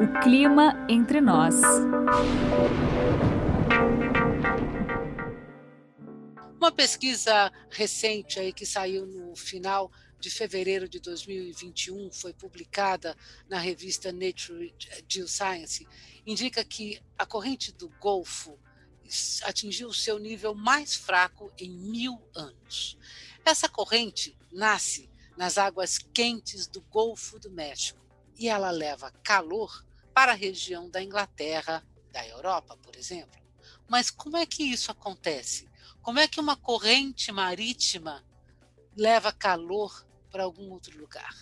[0.00, 1.54] O clima entre nós.
[6.56, 13.16] Uma pesquisa recente aí que saiu no final de fevereiro de 2021, foi publicada
[13.48, 14.74] na revista Nature
[15.08, 15.86] Geoscience,
[16.26, 18.58] indica que a corrente do Golfo
[19.44, 22.98] atingiu o seu nível mais fraco em mil anos.
[23.44, 28.05] Essa corrente nasce nas águas quentes do Golfo do México
[28.38, 29.84] e ela leva calor
[30.14, 33.40] para a região da Inglaterra, da Europa, por exemplo.
[33.88, 35.68] Mas como é que isso acontece?
[36.02, 38.24] Como é que uma corrente marítima
[38.96, 41.34] leva calor para algum outro lugar?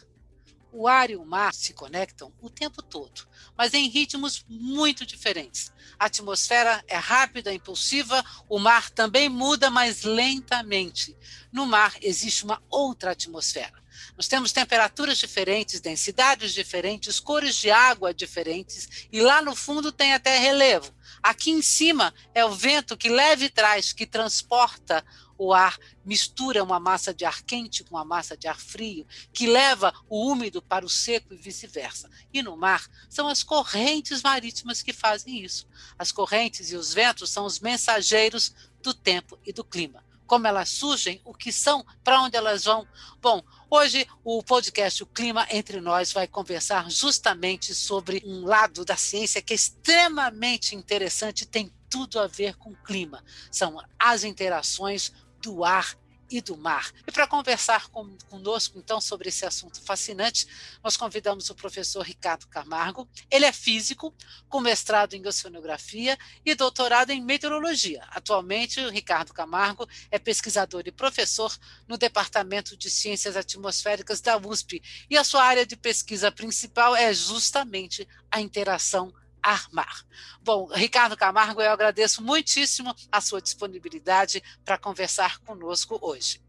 [0.72, 5.72] O ar e o mar se conectam o tempo todo, mas em ritmos muito diferentes.
[5.96, 11.16] A atmosfera é rápida, impulsiva, o mar também muda, mas lentamente.
[11.52, 13.83] No mar existe uma outra atmosfera.
[14.16, 20.14] Nós temos temperaturas diferentes, densidades diferentes, cores de água diferentes, e lá no fundo tem
[20.14, 20.94] até relevo.
[21.22, 25.04] Aqui em cima é o vento que leva e traz, que transporta
[25.36, 29.46] o ar mistura uma massa de ar quente com uma massa de ar frio, que
[29.46, 32.10] leva o úmido para o seco e vice-versa.
[32.32, 35.66] E no mar, são as correntes marítimas que fazem isso.
[35.98, 40.04] As correntes e os ventos são os mensageiros do tempo e do clima.
[40.26, 42.86] Como elas surgem, o que são, para onde elas vão.
[43.20, 48.96] Bom, hoje o podcast O Clima Entre Nós vai conversar justamente sobre um lado da
[48.96, 53.24] ciência que é extremamente interessante, tem tudo a ver com o clima.
[53.50, 55.96] São as interações do ar
[56.30, 56.90] e do mar.
[57.06, 60.46] E para conversar com, conosco, então, sobre esse assunto fascinante,
[60.82, 63.08] nós convidamos o professor Ricardo Camargo.
[63.30, 64.14] Ele é físico,
[64.48, 68.02] com mestrado em oceanografia e doutorado em meteorologia.
[68.10, 74.82] Atualmente, o Ricardo Camargo é pesquisador e professor no Departamento de Ciências Atmosféricas da USP.
[75.08, 79.12] E a sua área de pesquisa principal é justamente a interação
[79.44, 80.04] armar.
[80.42, 86.42] Bom, Ricardo Camargo, eu agradeço muitíssimo a sua disponibilidade para conversar conosco hoje.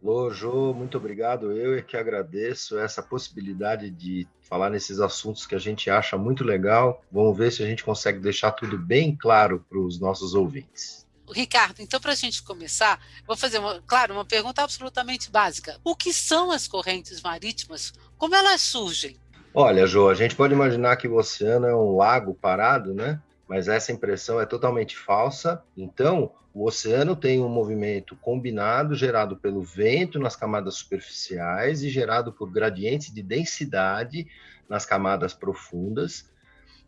[0.00, 1.50] Alô, Jô, muito obrigado.
[1.50, 6.44] Eu é que agradeço essa possibilidade de falar nesses assuntos que a gente acha muito
[6.44, 7.02] legal.
[7.10, 11.06] Vamos ver se a gente consegue deixar tudo bem claro para os nossos ouvintes.
[11.30, 15.78] Ricardo, então para a gente começar, vou fazer, uma, claro, uma pergunta absolutamente básica.
[15.84, 17.92] O que são as correntes marítimas?
[18.16, 19.18] Como elas surgem?
[19.54, 23.20] Olha, Jô, a gente pode imaginar que o oceano é um lago parado, né?
[23.48, 25.62] Mas essa impressão é totalmente falsa.
[25.76, 32.32] Então, o oceano tem um movimento combinado gerado pelo vento nas camadas superficiais e gerado
[32.32, 34.26] por gradientes de densidade
[34.68, 36.30] nas camadas profundas.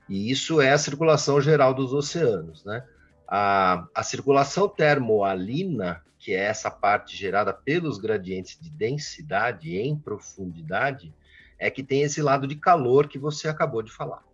[0.09, 2.85] E isso é a circulação geral dos oceanos, né?
[3.27, 11.15] A, a circulação termoalina, que é essa parte gerada pelos gradientes de densidade em profundidade,
[11.61, 14.25] é que tem esse lado de calor que você acabou de falar.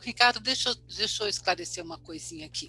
[0.00, 2.68] Ricardo, deixa, deixa eu esclarecer uma coisinha aqui.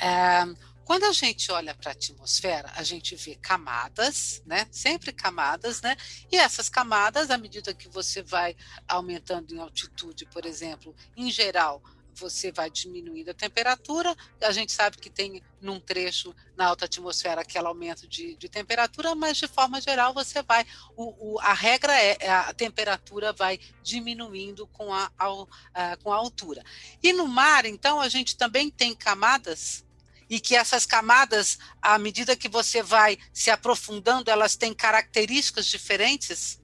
[0.00, 0.42] É,
[0.84, 4.66] quando a gente olha para a atmosfera, a gente vê camadas, né?
[4.70, 5.94] Sempre camadas, né?
[6.30, 8.56] E essas camadas, à medida que você vai
[8.88, 11.82] aumentando em altitude, por exemplo, em geral,
[12.14, 14.14] você vai diminuindo a temperatura.
[14.40, 19.14] A gente sabe que tem num trecho na alta atmosfera aquele aumento de, de temperatura,
[19.14, 20.66] mas de forma geral você vai.
[20.96, 26.16] O, o, a regra é, é a temperatura vai diminuindo com a, a, com a
[26.16, 26.62] altura.
[27.02, 29.84] E no mar, então, a gente também tem camadas
[30.32, 36.61] e que essas camadas, à medida que você vai se aprofundando, elas têm características diferentes?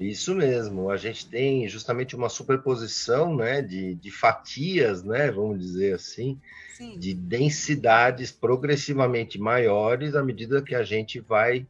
[0.00, 5.94] Isso mesmo, a gente tem justamente uma superposição né, de, de fatias, né, vamos dizer
[5.94, 6.40] assim,
[6.72, 6.98] Sim.
[6.98, 11.66] de densidades progressivamente maiores à medida que a gente vai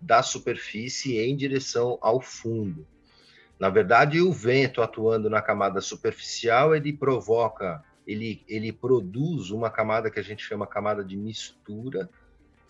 [0.00, 2.86] da superfície em direção ao fundo.
[3.58, 10.08] Na verdade, o vento atuando na camada superficial, ele provoca, ele, ele produz uma camada
[10.08, 12.08] que a gente chama camada de mistura.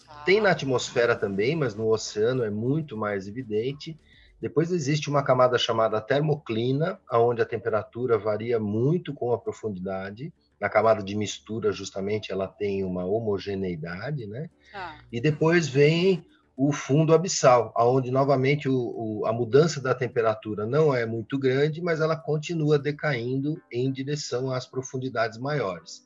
[0.09, 0.23] Ah.
[0.25, 3.95] Tem na atmosfera também, mas no oceano é muito mais evidente
[4.43, 10.35] depois existe uma camada chamada termoclina, onde a temperatura varia muito com a profundidade.
[10.61, 14.51] Na camada de mistura, justamente, ela tem uma homogeneidade, né?
[14.75, 14.99] Ah.
[15.13, 20.93] E depois vem o fundo abissal, onde novamente o, o, a mudança da temperatura não
[20.93, 26.05] é muito grande, mas ela continua decaindo em direção às profundidades maiores.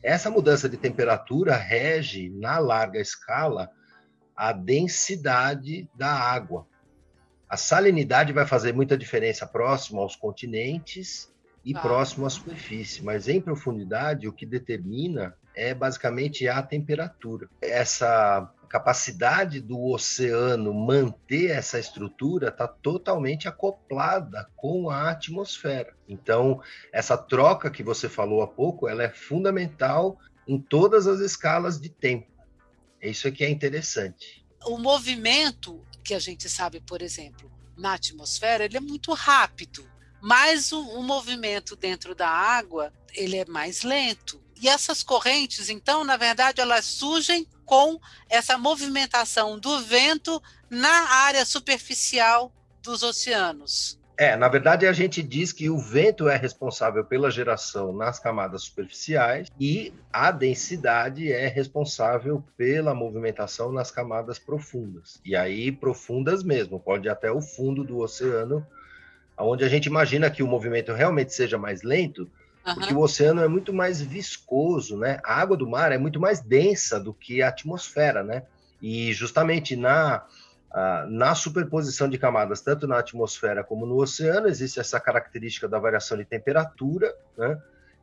[0.00, 3.68] Essa mudança de temperatura rege, na larga escala,
[4.36, 6.64] a densidade da água.
[7.52, 11.30] A salinidade vai fazer muita diferença próximo aos continentes
[11.62, 11.80] e ah.
[11.80, 17.50] próximo à superfície, mas em profundidade o que determina é basicamente a temperatura.
[17.60, 25.92] Essa capacidade do oceano manter essa estrutura está totalmente acoplada com a atmosfera.
[26.08, 26.58] Então,
[26.90, 30.18] essa troca que você falou há pouco, ela é fundamental
[30.48, 32.32] em todas as escalas de tempo.
[33.02, 34.41] Isso aqui é interessante.
[34.66, 39.88] O movimento que a gente sabe, por exemplo, na atmosfera, ele é muito rápido,
[40.20, 44.42] mas o, o movimento dentro da água, ele é mais lento.
[44.60, 47.98] E essas correntes, então, na verdade, elas surgem com
[48.28, 53.98] essa movimentação do vento na área superficial dos oceanos.
[54.22, 58.62] É, na verdade, a gente diz que o vento é responsável pela geração nas camadas
[58.62, 65.20] superficiais e a densidade é responsável pela movimentação nas camadas profundas.
[65.24, 68.64] E aí, profundas mesmo, pode ir até o fundo do oceano,
[69.36, 72.30] onde a gente imagina que o movimento realmente seja mais lento,
[72.64, 72.74] Uhum.
[72.74, 75.18] Porque o oceano é muito mais viscoso, né?
[75.24, 78.44] A água do mar é muito mais densa do que a atmosfera, né?
[78.80, 80.24] E justamente na,
[80.72, 85.78] uh, na superposição de camadas, tanto na atmosfera como no oceano, existe essa característica da
[85.78, 87.60] variação de temperatura, né?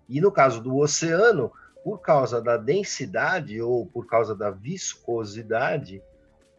[0.07, 1.51] E no caso do oceano,
[1.83, 6.01] por causa da densidade ou por causa da viscosidade,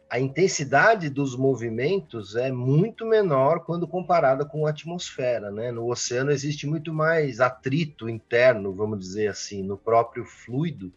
[0.08, 5.70] a intensidade dos movimentos é muito menor quando comparada com a atmosfera, né?
[5.70, 10.92] No oceano existe muito mais atrito interno, vamos dizer assim, no próprio fluido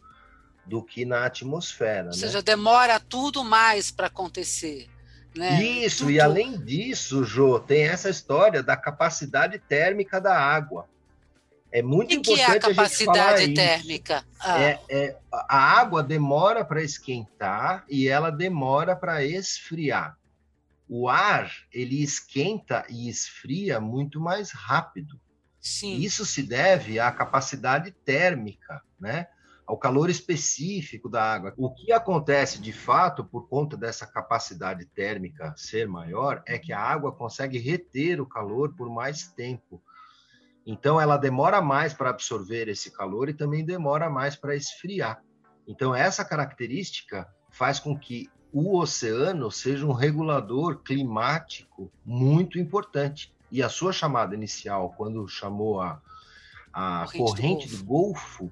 [0.65, 2.05] do que na atmosfera.
[2.05, 2.13] Ou né?
[2.13, 4.89] seja, demora tudo mais para acontecer.
[5.35, 5.63] Né?
[5.63, 10.87] Isso, e além disso, Jô, tem essa história da capacidade térmica da água.
[11.71, 12.43] É muito que importante.
[12.43, 14.25] O que é a capacidade a térmica?
[14.39, 14.61] Ah.
[14.61, 20.15] É, é, a água demora para esquentar e ela demora para esfriar.
[20.87, 25.19] O ar ele esquenta e esfria muito mais rápido.
[25.59, 25.95] Sim.
[25.95, 29.27] Isso se deve à capacidade térmica, né?
[29.65, 31.53] Ao calor específico da água.
[31.57, 36.79] O que acontece de fato por conta dessa capacidade térmica ser maior é que a
[36.79, 39.81] água consegue reter o calor por mais tempo.
[40.65, 45.21] Então, ela demora mais para absorver esse calor e também demora mais para esfriar.
[45.67, 53.33] Então, essa característica faz com que o oceano seja um regulador climático muito importante.
[53.51, 56.01] E a sua chamada inicial, quando chamou a,
[56.71, 58.51] a corrente, do, do Golfo,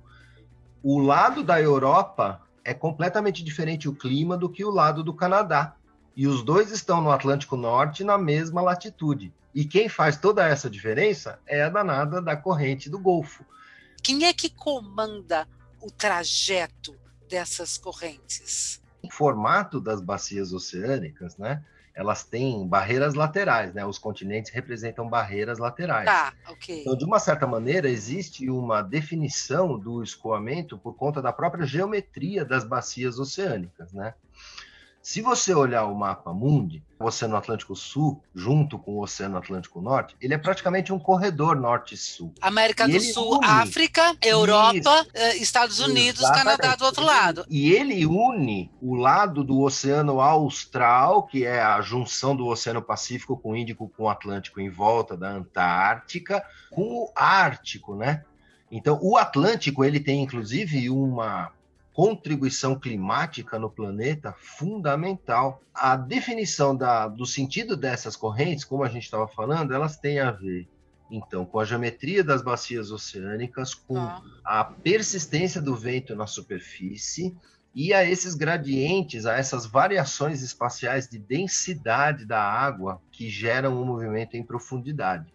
[0.83, 5.75] o lado da Europa é completamente diferente o clima do que o lado do Canadá.
[6.15, 9.33] E os dois estão no Atlântico Norte na mesma latitude.
[9.53, 13.45] E quem faz toda essa diferença é a danada da corrente do Golfo.
[14.01, 15.47] Quem é que comanda
[15.81, 16.95] o trajeto
[17.29, 18.81] dessas correntes?
[19.01, 21.63] O formato das bacias oceânicas, né?
[21.93, 23.85] Elas têm barreiras laterais, né?
[23.85, 26.05] Os continentes representam barreiras laterais.
[26.05, 26.81] Tá, ok.
[26.81, 32.45] Então, de uma certa maneira, existe uma definição do escoamento por conta da própria geometria
[32.45, 34.13] das bacias oceânicas, né?
[35.01, 39.81] Se você olhar o mapa mundi, o Oceano Atlântico Sul, junto com o Oceano Atlântico
[39.81, 42.31] Norte, ele é praticamente um corredor norte-sul.
[42.39, 43.47] América e do Sul, une...
[43.47, 45.09] África, Europa, Isso.
[45.15, 46.57] Eh, Estados Unidos, Exatamente.
[46.57, 47.45] Canadá do outro lado.
[47.49, 53.35] E ele une o lado do Oceano Austral, que é a junção do Oceano Pacífico
[53.35, 58.23] com o Índico com o Atlântico em volta da Antártica, com o Ártico, né?
[58.71, 61.51] Então, o Atlântico ele tem inclusive uma
[61.93, 65.61] contribuição climática no planeta fundamental.
[65.73, 70.31] A definição da, do sentido dessas correntes, como a gente estava falando, elas têm a
[70.31, 70.67] ver
[71.11, 74.23] então, com a geometria das bacias oceânicas, com ah.
[74.45, 77.35] a persistência do vento na superfície
[77.75, 83.81] e a esses gradientes, a essas variações espaciais de densidade da água que geram o
[83.81, 85.33] um movimento em profundidade.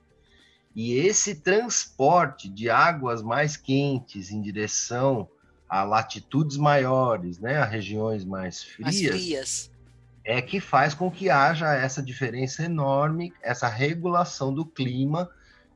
[0.75, 5.29] E esse transporte de águas mais quentes em direção
[5.69, 9.71] a latitudes maiores, né, a regiões mais frias, mais frias,
[10.25, 15.31] é que faz com que haja essa diferença enorme, essa regulação do clima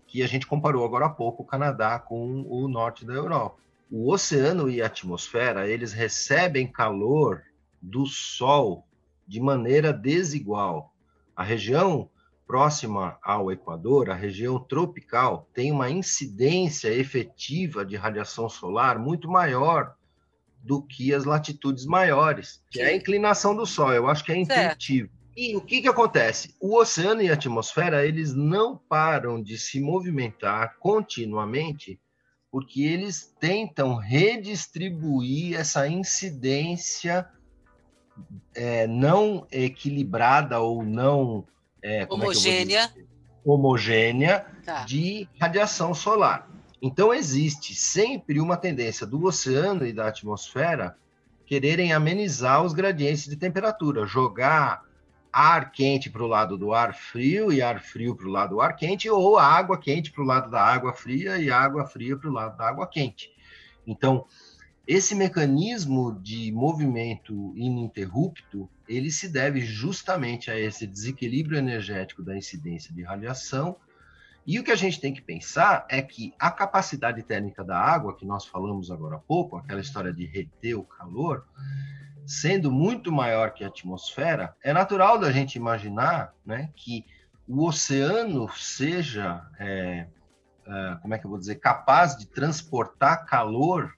[0.06, 3.60] que a gente comparou agora há pouco o Canadá com o norte da Europa.
[3.90, 7.42] O oceano e a atmosfera, eles recebem calor
[7.80, 8.84] do Sol
[9.26, 10.92] de maneira desigual.
[11.34, 12.10] A região
[12.50, 19.94] próxima ao Equador, a região tropical, tem uma incidência efetiva de radiação solar muito maior
[20.58, 23.92] do que as latitudes maiores, que é a inclinação do Sol.
[23.92, 25.08] Eu acho que é intuitivo.
[25.08, 25.20] Certo.
[25.36, 26.52] E o que, que acontece?
[26.60, 32.00] O oceano e a atmosfera, eles não param de se movimentar continuamente
[32.50, 37.30] porque eles tentam redistribuir essa incidência
[38.52, 41.46] é, não equilibrada ou não
[41.82, 43.02] é, homogênea, é
[43.44, 44.84] homogênea tá.
[44.84, 46.48] de radiação solar.
[46.82, 50.96] Então existe sempre uma tendência do oceano e da atmosfera
[51.44, 54.84] quererem amenizar os gradientes de temperatura, jogar
[55.32, 58.60] ar quente para o lado do ar frio e ar frio para o lado do
[58.60, 62.28] ar quente, ou água quente para o lado da água fria e água fria para
[62.28, 63.30] o lado da água quente.
[63.86, 64.24] Então,
[64.92, 72.92] esse mecanismo de movimento ininterrupto, ele se deve justamente a esse desequilíbrio energético da incidência
[72.92, 73.76] de radiação.
[74.44, 78.16] E o que a gente tem que pensar é que a capacidade térmica da água,
[78.16, 81.46] que nós falamos agora há pouco, aquela história de reter o calor,
[82.26, 87.06] sendo muito maior que a atmosfera, é natural da gente imaginar né, que
[87.46, 90.08] o oceano seja, é,
[90.66, 93.94] é, como é que eu vou dizer, capaz de transportar calor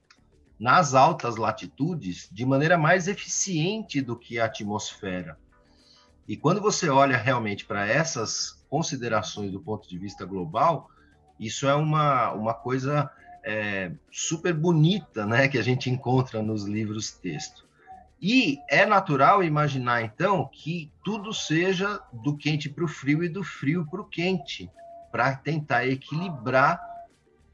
[0.63, 5.37] nas altas latitudes de maneira mais eficiente do que a atmosfera.
[6.29, 10.89] E quando você olha realmente para essas considerações do ponto de vista global,
[11.37, 13.11] isso é uma, uma coisa
[13.43, 17.67] é, super bonita né, que a gente encontra nos livros texto.
[18.21, 23.43] E é natural imaginar, então, que tudo seja do quente para o frio e do
[23.43, 24.71] frio para o quente,
[25.11, 26.81] para tentar equilibrar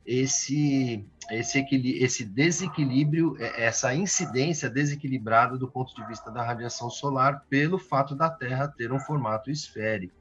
[0.09, 1.67] esse, esse,
[2.01, 8.15] esse desequilíbrio, é, essa incidência desequilibrada do ponto de vista da radiação solar, pelo fato
[8.15, 10.17] da Terra ter um formato esférico.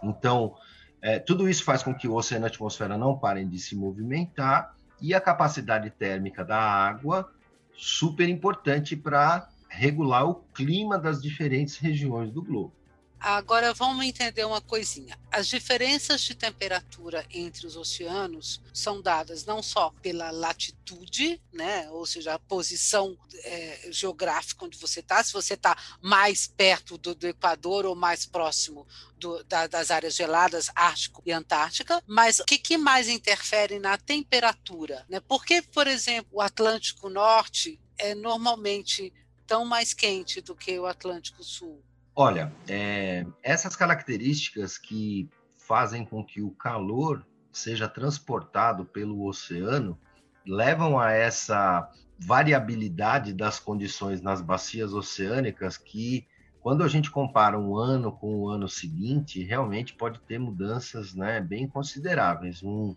[0.00, 0.54] Então,
[1.02, 3.74] é, tudo isso faz com que o oceano e a atmosfera não parem de se
[3.74, 7.32] movimentar, e a capacidade térmica da água,
[7.72, 12.72] super importante para regular o clima das diferentes regiões do globo.
[13.20, 15.18] Agora vamos entender uma coisinha.
[15.30, 22.06] As diferenças de temperatura entre os oceanos são dadas não só pela latitude, né, ou
[22.06, 27.26] seja, a posição é, geográfica onde você está, se você está mais perto do, do,
[27.26, 28.86] Equador ou mais próximo
[29.18, 33.98] do, da, das áreas geladas, Ártico e Antártica, mas o que, que mais interfere na
[33.98, 35.04] temperatura?
[35.10, 35.20] Né?
[35.20, 39.12] Por que, por exemplo, o Atlântico Norte é normalmente
[39.46, 41.84] tão mais quente do que o Atlântico Sul?
[42.22, 49.98] Olha, é, essas características que fazem com que o calor seja transportado pelo oceano
[50.46, 56.26] levam a essa variabilidade das condições nas bacias oceânicas que
[56.60, 61.40] quando a gente compara um ano com o ano seguinte, realmente pode ter mudanças né,
[61.40, 62.62] bem consideráveis.
[62.62, 62.94] Um,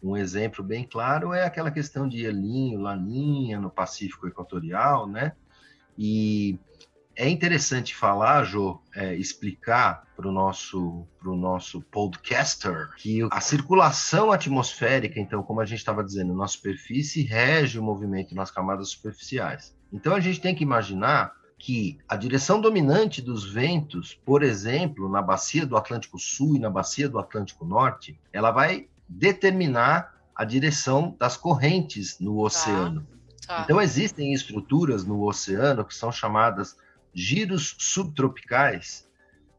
[0.00, 5.32] um exemplo bem claro é aquela questão de elinho, laninha no Pacífico Equatorial, né?
[5.98, 6.56] E
[7.20, 14.32] é interessante falar, Jô, é, explicar para o nosso, pro nosso podcaster que a circulação
[14.32, 19.76] atmosférica, então, como a gente estava dizendo, na superfície rege o movimento nas camadas superficiais.
[19.92, 25.20] Então, a gente tem que imaginar que a direção dominante dos ventos, por exemplo, na
[25.20, 31.14] bacia do Atlântico Sul e na bacia do Atlântico Norte, ela vai determinar a direção
[31.18, 33.06] das correntes no tá, oceano.
[33.46, 33.62] Tá, tá.
[33.64, 36.76] Então, existem estruturas no oceano que são chamadas
[37.14, 39.06] giros subtropicais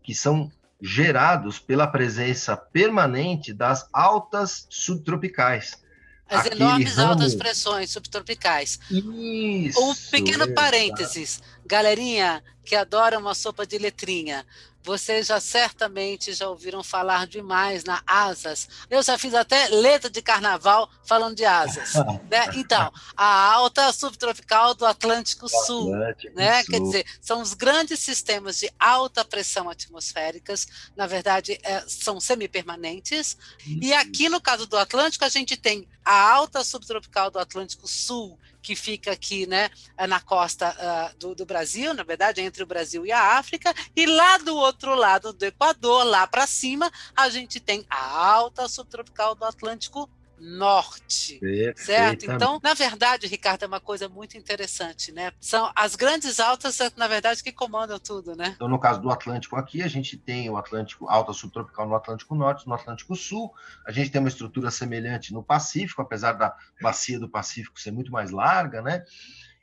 [0.04, 5.80] que são gerados pela presença permanente das altas subtropicais.
[6.28, 7.10] As enormes ramo...
[7.10, 8.80] altas pressões subtropicais.
[8.90, 9.80] Isso.
[9.80, 11.42] Um pequeno parênteses.
[11.66, 14.46] Galerinha que adora uma sopa de letrinha.
[14.84, 18.68] Vocês já certamente já ouviram falar demais na asas.
[18.90, 21.94] Eu já fiz até letra de carnaval falando de asas.
[22.30, 22.48] né?
[22.56, 25.94] Então, a alta subtropical do Atlântico Sul.
[25.94, 26.64] Atlântico né?
[26.64, 26.72] Sul.
[26.72, 33.38] Quer dizer, são os grandes sistemas de alta pressão atmosféricas, na verdade, é, são semipermanentes.
[33.60, 33.78] Isso.
[33.82, 38.38] E aqui no caso do Atlântico, a gente tem a alta subtropical do Atlântico Sul,
[38.62, 39.70] que fica aqui né,
[40.08, 44.06] na costa uh, do, do, Brasil, na verdade, entre o Brasil e a África, e
[44.06, 49.36] lá do outro lado do Equador, lá para cima, a gente tem a alta subtropical
[49.36, 50.10] do Atlântico
[50.42, 51.40] norte,
[51.76, 52.32] certo?
[52.32, 55.32] Então, na verdade, Ricardo, é uma coisa muito interessante, né?
[55.40, 58.54] São as grandes altas, na verdade, que comandam tudo, né?
[58.56, 62.34] Então, no caso do Atlântico aqui, a gente tem o Atlântico alta subtropical no Atlântico
[62.34, 63.54] Norte, no Atlântico Sul,
[63.86, 68.12] a gente tem uma estrutura semelhante no Pacífico, apesar da bacia do Pacífico ser muito
[68.12, 69.04] mais larga, né?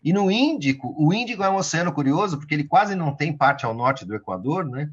[0.03, 3.67] E no Índico, o Índico é um oceano curioso, porque ele quase não tem parte
[3.67, 4.91] ao norte do Equador, né?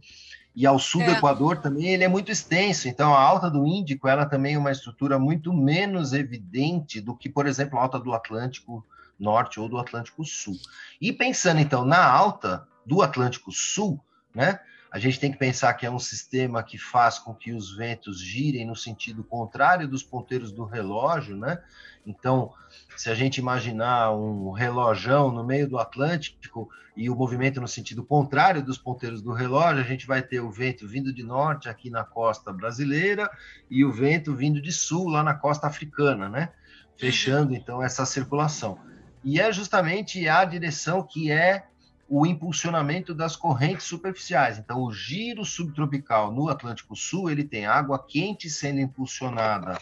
[0.55, 1.05] E ao sul é.
[1.05, 4.57] do Equador também ele é muito extenso, então a alta do Índico ela também é
[4.57, 8.85] uma estrutura muito menos evidente do que, por exemplo, a alta do Atlântico
[9.19, 10.55] Norte ou do Atlântico Sul.
[11.01, 13.99] E pensando então na alta do Atlântico Sul,
[14.33, 14.59] né?
[14.95, 18.17] A gente tem que pensar que é um sistema que faz com que os ventos
[18.17, 21.61] girem no sentido contrário dos ponteiros do relógio, né?
[22.07, 22.53] Então,
[22.95, 28.05] se a gente imaginar um relojão no meio do Atlântico e o movimento no sentido
[28.05, 31.89] contrário dos ponteiros do relógio, a gente vai ter o vento vindo de norte aqui
[31.89, 33.29] na costa brasileira
[33.69, 36.53] e o vento vindo de sul lá na costa africana, né?
[36.95, 38.79] Fechando então essa circulação.
[39.25, 41.65] e é justamente a direção que é
[42.07, 44.57] o impulsionamento das correntes superficiais.
[44.59, 49.79] Então, o giro subtropical no Atlântico Sul, ele tem água quente sendo impulsionada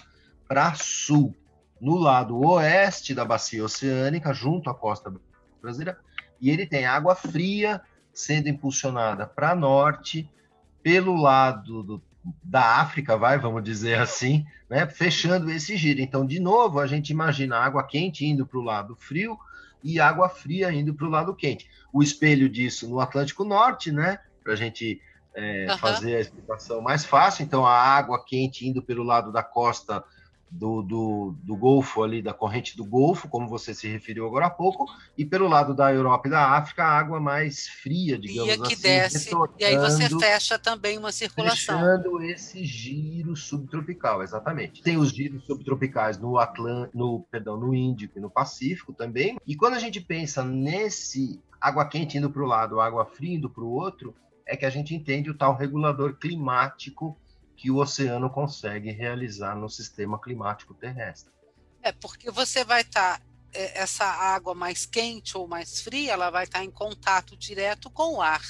[0.48, 1.36] para sul,
[1.82, 5.14] no lado oeste da bacia oceânica, junto à costa
[5.62, 6.00] brasileira,
[6.40, 7.82] e ele tem água fria
[8.14, 10.30] sendo impulsionada para norte,
[10.82, 12.02] pelo lado do,
[12.44, 16.00] da África, vai, vamos dizer assim, né, fechando esse giro.
[16.00, 19.38] Então, de novo, a gente imagina água quente indo para o lado frio,
[19.84, 21.70] e água fria indo para o lado quente.
[21.92, 24.20] O espelho disso no Atlântico Norte, né?
[24.44, 25.02] Para a gente
[25.36, 25.78] é, uhum.
[25.78, 27.44] fazer a explicação mais fácil.
[27.44, 30.04] Então, a água quente indo pelo lado da costa
[30.54, 34.50] do, do, do, Golfo ali, da corrente do Golfo, como você se referiu agora há
[34.50, 34.86] pouco,
[35.18, 38.74] e pelo lado da Europa e da África, a água mais fria, digamos e que
[38.74, 38.82] assim.
[38.82, 39.30] desce,
[39.60, 41.80] e aí você fecha também uma circulação.
[41.80, 44.84] Fechando esse giro subtropical, exatamente.
[44.84, 49.38] Tem os giros subtropicais no Atlântico, no, perdão, no Índico e no Pacífico também.
[49.48, 53.50] E quando a gente pensa nesse água quente indo para o lado, água fria indo
[53.50, 54.14] para o outro,
[54.46, 57.18] é que a gente entende o tal regulador climático
[57.56, 61.32] que o oceano consegue realizar no sistema climático terrestre.
[61.82, 66.30] É, porque você vai estar, tá, é, essa água mais quente ou mais fria, ela
[66.30, 68.44] vai estar tá em contato direto com o ar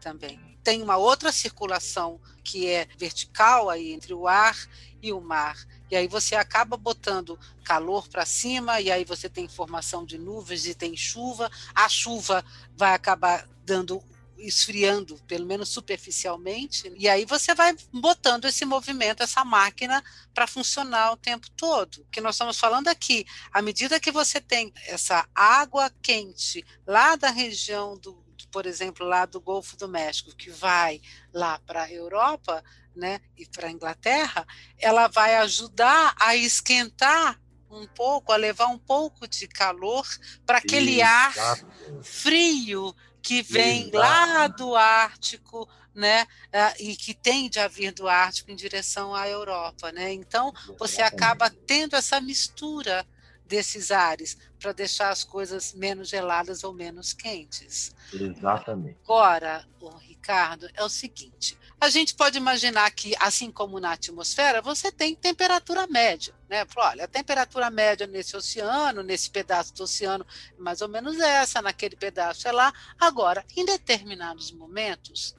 [0.00, 0.38] também.
[0.62, 4.56] Tem uma outra circulação que é vertical aí entre o ar
[5.00, 5.56] e o mar.
[5.90, 10.66] E aí você acaba botando calor para cima, e aí você tem formação de nuvens
[10.66, 11.50] e tem chuva.
[11.74, 12.44] A chuva
[12.76, 14.02] vai acabar dando
[14.38, 20.02] esfriando, pelo menos superficialmente, e aí você vai botando esse movimento, essa máquina
[20.34, 22.02] para funcionar o tempo todo.
[22.02, 27.16] O que nós estamos falando aqui, à medida que você tem essa água quente lá
[27.16, 31.00] da região do, por exemplo, lá do Golfo do México, que vai
[31.32, 32.62] lá para a Europa,
[32.94, 34.46] né, e para a Inglaterra,
[34.78, 37.38] ela vai ajudar a esquentar
[37.70, 40.06] um pouco, a levar um pouco de calor
[40.46, 41.34] para aquele ar
[42.02, 42.94] frio
[43.26, 43.98] que vem Exato.
[43.98, 46.24] lá do Ártico, né,
[46.78, 50.12] e que tende a vir do Ártico em direção à Europa, né?
[50.12, 53.04] Então você acaba tendo essa mistura
[53.44, 57.92] desses ares para deixar as coisas menos geladas ou menos quentes.
[58.12, 58.96] Exatamente.
[59.02, 64.62] Agora, o Ricardo, é o seguinte: a gente pode imaginar que, assim como na atmosfera,
[64.62, 66.66] você tem temperatura média, né?
[66.74, 71.60] Olha, a temperatura média nesse oceano, nesse pedaço do oceano, é mais ou menos essa,
[71.60, 72.72] naquele pedaço é lá.
[72.98, 75.36] Agora, em determinados momentos,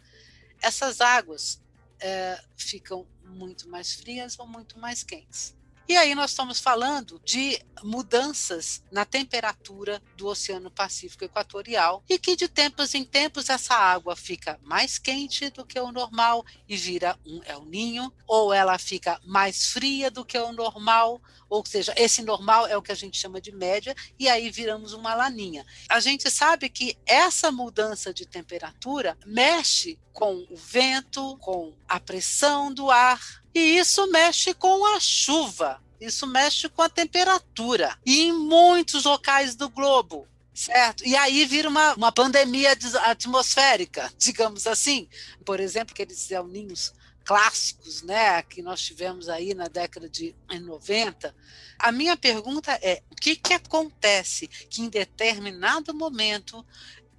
[0.62, 1.60] essas águas
[2.00, 5.57] é, ficam muito mais frias ou muito mais quentes.
[5.90, 12.36] E aí nós estamos falando de mudanças na temperatura do Oceano Pacífico Equatorial e que
[12.36, 17.18] de tempos em tempos essa água fica mais quente do que o normal e vira
[17.26, 22.22] um El Ninho, ou ela fica mais fria do que o normal, ou seja, esse
[22.22, 25.66] normal é o que a gente chama de média, e aí viramos uma laninha.
[25.88, 32.74] A gente sabe que essa mudança de temperatura mexe com o vento, com a pressão
[32.74, 33.22] do ar,
[33.58, 37.98] e isso mexe com a chuva, isso mexe com a temperatura.
[38.06, 41.06] E em muitos locais do globo, certo?
[41.06, 45.10] E aí vira uma, uma pandemia atmosférica, digamos assim.
[45.44, 46.94] Por exemplo, aqueles El Ninhos
[47.24, 51.36] clássicos, né, que nós tivemos aí na década de 90.
[51.78, 56.66] A minha pergunta é: o que, que acontece que em determinado momento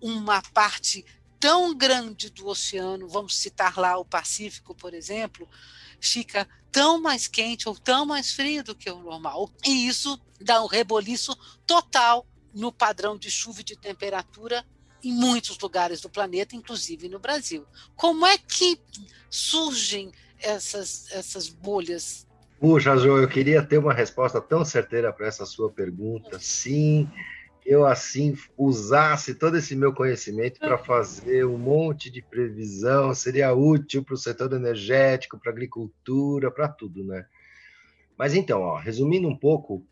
[0.01, 1.05] uma parte
[1.39, 5.49] tão grande do oceano, vamos citar lá o Pacífico, por exemplo,
[6.01, 9.51] fica tão mais quente ou tão mais frio do que o normal.
[9.67, 14.65] E isso dá um reboliço total no padrão de chuva e de temperatura
[15.03, 17.67] em muitos lugares do planeta, inclusive no Brasil.
[17.95, 18.81] Como é que
[19.31, 22.27] surgem essas, essas bolhas?
[22.61, 26.39] Puxa, Jo, eu queria ter uma resposta tão certeira para essa sua pergunta.
[26.41, 27.09] Sim,
[27.69, 34.03] eu assim usasse todo esse meu conhecimento para fazer um monte de previsão, seria útil
[34.03, 37.27] para o setor energético, para a agricultura, para tudo, né?
[38.17, 39.87] Mas então, ó, resumindo um pouco,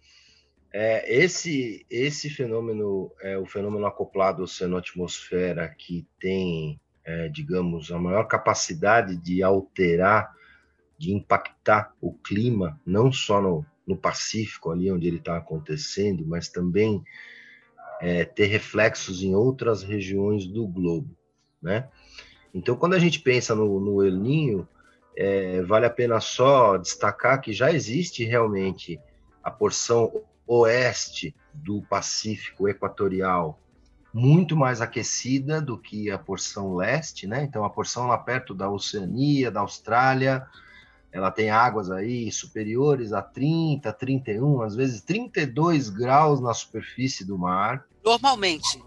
[0.72, 8.24] é, esse esse fenômeno é o fenômeno acoplado oceano-atmosfera que tem, é, digamos, a maior
[8.24, 10.34] capacidade de alterar,
[10.96, 16.48] de impactar o clima, não só no, no Pacífico, ali onde ele está acontecendo, mas
[16.48, 17.04] também
[18.00, 21.16] é, ter reflexos em outras regiões do globo,
[21.60, 21.88] né?
[22.52, 24.68] Então, quando a gente pensa no, no El Ninho,
[25.16, 29.00] é, vale a pena só destacar que já existe realmente
[29.42, 33.60] a porção oeste do Pacífico Equatorial
[34.16, 37.42] muito mais aquecida do que a porção leste, né?
[37.44, 40.46] Então, a porção lá perto da Oceania, da Austrália,
[41.16, 47.38] ela tem águas aí superiores a 30, 31, às vezes 32 graus na superfície do
[47.38, 47.86] mar.
[48.04, 48.78] Normalmente.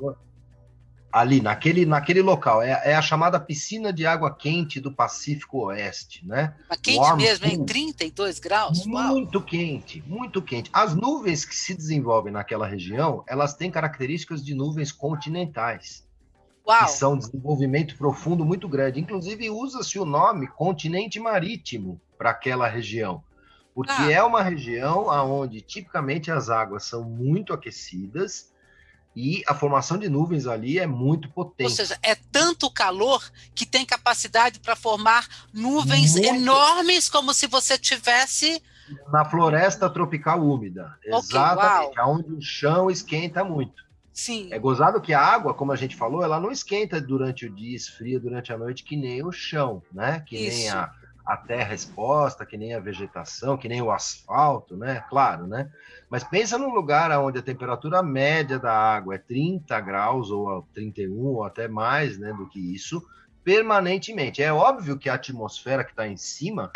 [1.11, 2.61] Ali, naquele, naquele local.
[2.61, 6.53] É, é a chamada piscina de água quente do Pacífico Oeste, né?
[6.69, 8.85] Mas quente Warm mesmo, em 32 graus?
[8.85, 9.45] Muito Uau.
[9.47, 10.69] quente, muito quente.
[10.71, 16.07] As nuvens que se desenvolvem naquela região, elas têm características de nuvens continentais.
[16.69, 16.85] Uau.
[16.85, 18.99] Que são desenvolvimento profundo muito grande.
[18.99, 23.23] Inclusive, usa-se o nome continente marítimo para aquela região.
[23.73, 24.11] Porque ah.
[24.11, 28.51] é uma região onde tipicamente as águas são muito aquecidas
[29.15, 31.69] e a formação de nuvens ali é muito potente.
[31.69, 33.23] Ou seja, é tanto calor
[33.55, 36.27] que tem capacidade para formar nuvens muito...
[36.27, 38.61] enormes, como se você tivesse.
[39.11, 40.95] Na floresta tropical úmida.
[40.99, 41.97] Okay, Exatamente.
[41.97, 42.15] Uau.
[42.15, 43.88] Onde o chão esquenta muito.
[44.19, 44.49] Sim.
[44.51, 47.73] É gozado que a água, como a gente falou, ela não esquenta durante o dia,
[47.73, 50.19] esfria durante a noite, que nem o chão, né?
[50.27, 50.57] Que Isso.
[50.57, 50.91] nem a,
[51.25, 55.05] a terra exposta, que nem a vegetação, que nem o asfalto, né?
[55.09, 55.71] Claro, né?
[56.09, 61.17] Mas pensa num lugar onde a temperatura média da água é 30 graus ou 31
[61.17, 63.01] ou até mais, né, do que isso,
[63.41, 64.43] permanentemente.
[64.43, 66.69] É óbvio que a atmosfera que está em cima,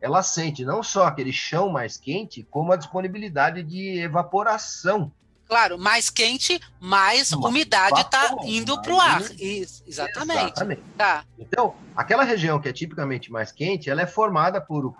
[0.00, 5.10] ela sente não só aquele chão mais quente, como a disponibilidade de evaporação
[5.46, 9.22] Claro, mais quente, mais umidade está indo para o ar.
[9.38, 10.44] Isso, exatamente.
[10.44, 10.82] exatamente.
[10.96, 11.24] Tá.
[11.38, 14.94] Então, aquela região que é tipicamente mais quente, ela é formada por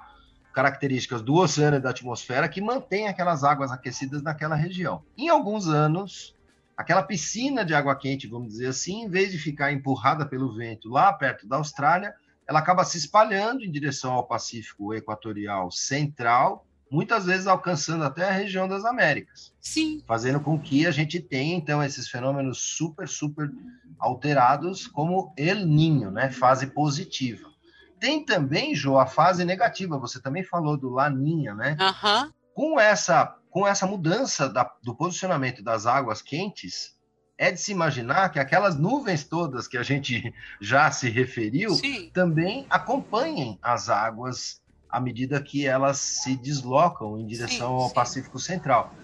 [0.52, 5.02] características do oceano e da atmosfera que mantém aquelas águas aquecidas naquela região.
[5.18, 6.34] Em alguns anos,
[6.76, 10.88] aquela piscina de água quente, vamos dizer assim, em vez de ficar empurrada pelo vento
[10.88, 12.14] lá perto da Austrália,
[12.46, 18.32] ela acaba se espalhando em direção ao Pacífico Equatorial Central muitas vezes alcançando até a
[18.32, 19.52] região das Américas.
[19.60, 20.02] Sim.
[20.06, 23.50] Fazendo com que a gente tenha, então, esses fenômenos super, super
[23.98, 26.30] alterados, como El Ninho, né?
[26.30, 27.52] Fase positiva.
[27.98, 29.98] Tem também, Jo, a fase negativa.
[29.98, 31.76] Você também falou do Laninha, né?
[31.80, 32.32] Uhum.
[32.54, 36.94] Com essa, com essa mudança da, do posicionamento das águas quentes,
[37.36, 42.10] é de se imaginar que aquelas nuvens todas que a gente já se referiu Sim.
[42.12, 44.62] também acompanhem as águas
[44.94, 47.94] à medida que elas se deslocam em direção sim, ao sim.
[47.94, 48.94] Pacífico Central.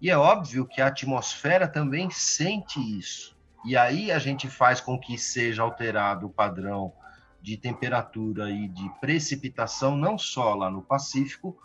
[0.00, 3.36] E é óbvio que a atmosfera também sente isso.
[3.64, 6.92] E aí a gente faz com que seja alterado o padrão
[7.40, 11.56] de temperatura e de precipitação, não só lá no Pacífico,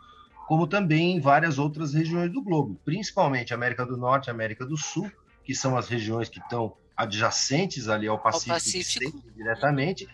[0.47, 4.77] como também em várias outras regiões do globo, principalmente América do Norte e América do
[4.77, 5.11] Sul,
[5.43, 9.23] que são as regiões que estão adjacentes ali ao Pacífico, ao Pacífico.
[9.35, 10.07] diretamente,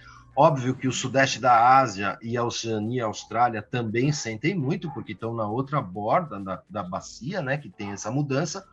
[0.43, 5.11] Óbvio que o sudeste da Ásia e a Oceania a Austrália também sentem muito, porque
[5.11, 8.67] estão na outra borda da, da bacia, né, que tem essa mudança.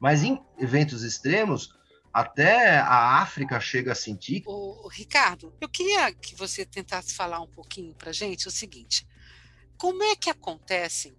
[0.00, 1.78] Mas em eventos extremos,
[2.10, 4.44] até a África chega a sentir.
[4.46, 9.06] O Ricardo, eu queria que você tentasse falar um pouquinho para gente o seguinte:
[9.76, 11.14] como é que acontecem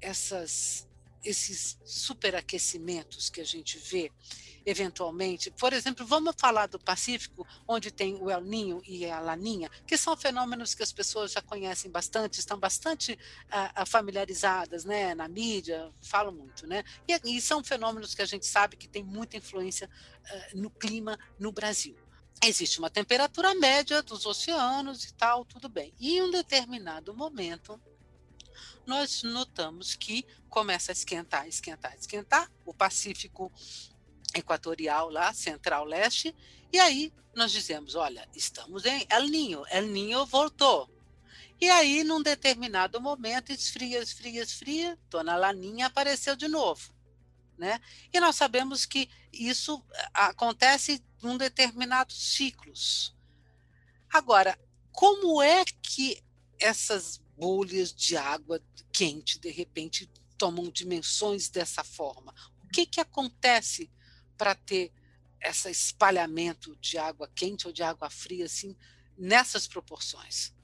[0.00, 0.88] essas,
[1.24, 4.10] esses superaquecimentos que a gente vê
[4.64, 5.50] eventualmente.
[5.50, 9.96] Por exemplo, vamos falar do Pacífico, onde tem o El Ninho e a Laninha, que
[9.96, 15.90] são fenômenos que as pessoas já conhecem bastante, estão bastante uh, familiarizadas, né, na mídia,
[16.02, 16.84] falam muito, né?
[17.08, 21.18] E, e, são fenômenos que a gente sabe que tem muita influência uh, no clima
[21.38, 21.96] no Brasil.
[22.42, 25.92] Existe uma temperatura média dos oceanos e tal, tudo bem.
[25.98, 27.78] E em um determinado momento,
[28.86, 32.50] nós notamos que começa a esquentar, esquentar, esquentar.
[32.64, 33.52] O Pacífico
[34.34, 36.34] equatorial lá, central-leste,
[36.72, 40.88] e aí nós dizemos, olha, estamos em El Ninho, El Ninho voltou.
[41.60, 46.94] E aí, num determinado momento, esfria, esfria, esfria, Dona Laninha apareceu de novo.
[47.58, 47.78] Né?
[48.10, 53.14] E nós sabemos que isso eh, acontece num determinados ciclos.
[54.10, 54.58] Agora,
[54.90, 56.22] como é que
[56.58, 58.60] essas bolhas de água
[58.92, 62.34] quente, de repente, tomam dimensões dessa forma?
[62.62, 63.90] O que, que acontece
[64.36, 64.92] para ter
[65.42, 68.76] esse espalhamento de água quente ou de água fria assim
[69.16, 70.54] nessas proporções?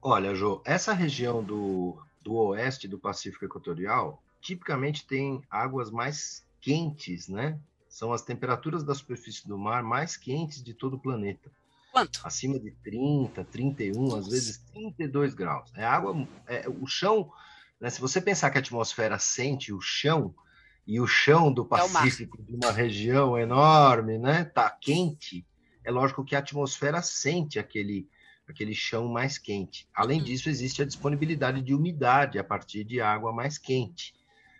[0.00, 7.28] Olha, Jo, essa região do, do oeste do Pacífico Equatorial tipicamente tem águas mais quentes,
[7.28, 7.60] né?
[7.86, 11.50] São as temperaturas da superfície do mar mais quentes de todo o planeta.
[11.94, 12.20] Quanto?
[12.24, 14.18] Acima de 30, 31, Nossa.
[14.18, 15.70] às vezes 32 graus.
[15.76, 17.30] É água, é, o chão,
[17.80, 20.34] né, se você pensar que a atmosfera sente o chão,
[20.84, 25.46] e o chão do é Pacífico, é de uma região enorme, né, tá quente,
[25.84, 28.08] é lógico que a atmosfera sente aquele
[28.46, 29.88] aquele chão mais quente.
[29.94, 30.24] Além uhum.
[30.24, 34.12] disso, existe a disponibilidade de umidade a partir de água mais quente.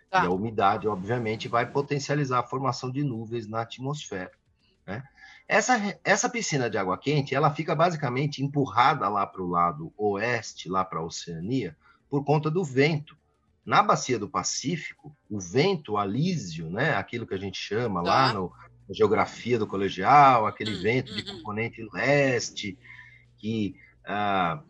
[0.09, 0.23] Tá.
[0.23, 4.31] E a umidade, obviamente, vai potencializar a formação de nuvens na atmosfera.
[4.87, 5.03] Né?
[5.47, 10.67] Essa, essa piscina de água quente, ela fica basicamente empurrada lá para o lado oeste,
[10.67, 11.77] lá para a Oceania,
[12.09, 13.15] por conta do vento.
[13.63, 18.09] Na bacia do Pacífico, o vento alísio, né, aquilo que a gente chama tá.
[18.09, 18.51] lá no,
[18.87, 21.37] na geografia do colegial, aquele hum, vento de uhum.
[21.37, 22.77] componente leste,
[23.37, 23.75] que
[24.07, 24.61] ah,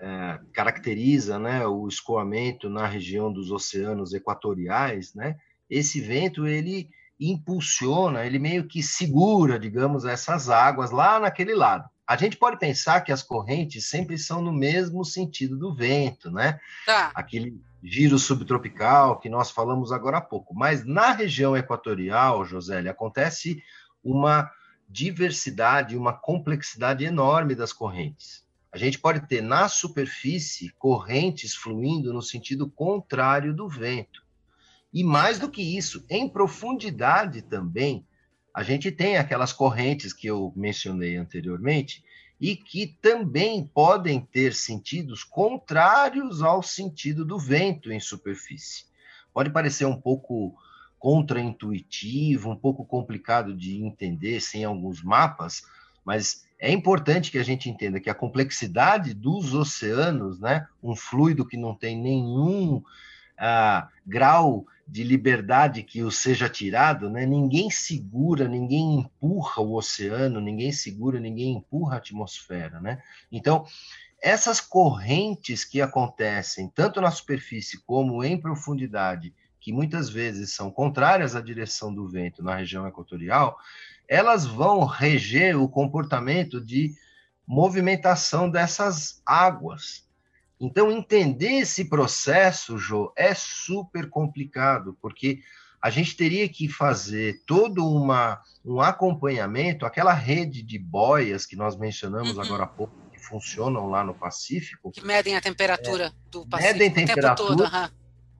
[0.00, 5.36] ah, caracteriza né, o escoamento na região dos oceanos equatoriais, né,
[5.68, 11.88] esse vento ele impulsiona, ele meio que segura, digamos, essas águas lá naquele lado.
[12.06, 16.60] A gente pode pensar que as correntes sempre são no mesmo sentido do vento, né?
[16.84, 17.10] Tá.
[17.14, 20.54] Aquele giro subtropical que nós falamos agora há pouco.
[20.54, 23.62] Mas na região equatorial, Josélia, acontece
[24.04, 24.50] uma
[24.88, 28.44] diversidade, uma complexidade enorme das correntes.
[28.72, 34.25] A gente pode ter na superfície correntes fluindo no sentido contrário do vento.
[34.96, 38.06] E mais do que isso, em profundidade também,
[38.54, 42.02] a gente tem aquelas correntes que eu mencionei anteriormente
[42.40, 48.86] e que também podem ter sentidos contrários ao sentido do vento em superfície.
[49.34, 50.56] Pode parecer um pouco
[50.98, 55.60] contraintuitivo, um pouco complicado de entender sem alguns mapas,
[56.06, 61.46] mas é importante que a gente entenda que a complexidade dos oceanos, né, um fluido
[61.46, 62.82] que não tem nenhum
[63.36, 67.26] ah, grau de liberdade que o seja tirado, né?
[67.26, 72.80] ninguém segura, ninguém empurra o oceano, ninguém segura, ninguém empurra a atmosfera.
[72.80, 73.02] Né?
[73.32, 73.66] Então,
[74.22, 81.34] essas correntes que acontecem tanto na superfície como em profundidade, que muitas vezes são contrárias
[81.34, 83.58] à direção do vento na região equatorial,
[84.08, 86.94] elas vão reger o comportamento de
[87.44, 90.05] movimentação dessas águas.
[90.60, 95.40] Então, entender esse processo, Jô, é super complicado, porque
[95.80, 101.76] a gente teria que fazer todo uma, um acompanhamento, aquela rede de boias que nós
[101.76, 102.42] mencionamos uhum.
[102.42, 104.90] agora há pouco, que funcionam lá no Pacífico.
[104.90, 106.78] Que medem a temperatura é, do Pacífico.
[106.78, 107.48] Medem temperatura.
[107.48, 107.88] Todo, uhum.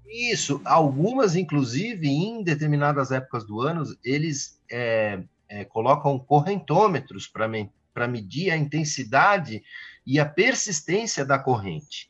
[0.09, 8.51] Isso, algumas, inclusive, em determinadas épocas do ano, eles é, é, colocam correntômetros para medir
[8.51, 9.63] a intensidade
[10.07, 12.09] e a persistência da corrente.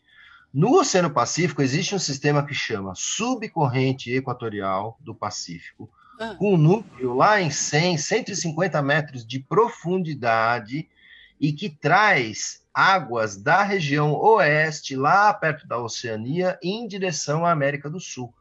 [0.52, 6.35] No Oceano Pacífico existe um sistema que chama subcorrente equatorial do Pacífico, ah.
[6.38, 10.88] com um núcleo lá em 100, 150 metros de profundidade
[11.40, 17.88] e que traz águas da região oeste, lá perto da Oceania, em direção à América
[17.88, 18.32] do Sul.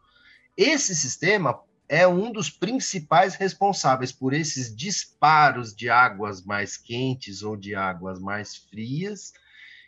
[0.57, 7.55] Esse sistema é um dos principais responsáveis por esses disparos de águas mais quentes ou
[7.55, 9.33] de águas mais frias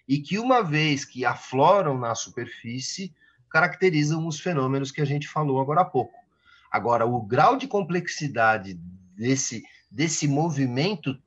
[0.08, 3.14] e que, uma vez que afloram na superfície,
[3.50, 6.14] caracterizam os fenômenos que a gente falou agora há pouco.
[6.72, 8.80] Agora, o grau de complexidade
[9.16, 11.18] desse, desse movimento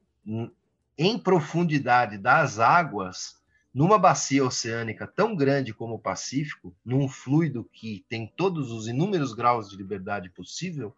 [0.99, 3.37] em profundidade das águas,
[3.73, 9.33] numa bacia oceânica tão grande como o Pacífico, num fluido que tem todos os inúmeros
[9.33, 10.95] graus de liberdade possível,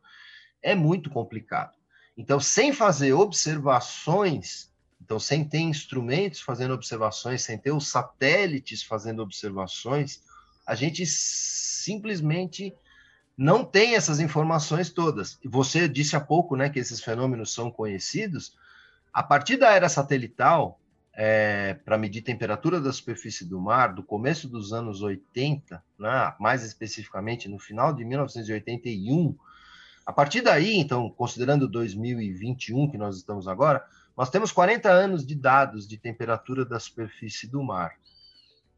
[0.62, 1.76] é muito complicado.
[2.16, 4.71] Então, sem fazer observações
[5.12, 10.22] então, sem ter instrumentos fazendo observações, sem ter os satélites fazendo observações,
[10.66, 12.74] a gente simplesmente
[13.36, 15.38] não tem essas informações todas.
[15.44, 18.56] Você disse há pouco né, que esses fenômenos são conhecidos.
[19.12, 20.80] A partir da era satelital,
[21.12, 26.64] é, para medir temperatura da superfície do mar, do começo dos anos 80, né, mais
[26.64, 29.36] especificamente no final de 1981,
[30.06, 33.84] a partir daí, então, considerando 2021, que nós estamos agora,
[34.16, 37.96] nós temos 40 anos de dados de temperatura da superfície do mar.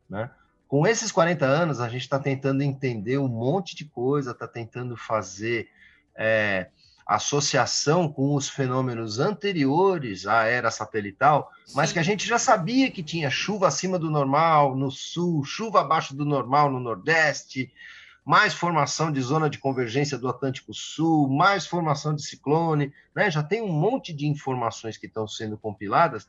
[0.09, 0.31] Né?
[0.69, 4.97] Com esses 40 anos, a gente está tentando entender um monte de coisa, está tentando
[4.97, 5.69] fazer
[6.17, 6.69] é,
[7.07, 13.03] associação com os fenômenos anteriores à era satelital, mas que a gente já sabia que
[13.03, 17.73] tinha chuva acima do normal no sul, chuva abaixo do normal no nordeste,
[18.25, 23.31] mais formação de zona de convergência do Atlântico Sul, mais formação de ciclone, né?
[23.31, 26.27] já tem um monte de informações que estão sendo compiladas